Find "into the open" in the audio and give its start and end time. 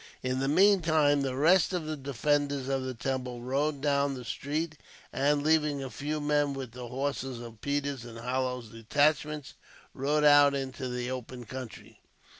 10.55-11.45